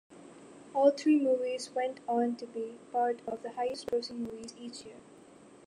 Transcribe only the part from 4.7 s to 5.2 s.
year.